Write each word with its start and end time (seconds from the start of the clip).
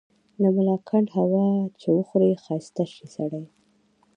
د 0.41 0.43
ملاکنډ 0.55 1.07
هوا 1.17 1.47
چي 1.79 1.89
وخوري 1.97 2.31
ښايسته 2.43 2.83
شی 2.93 3.05
سړے 3.15 3.43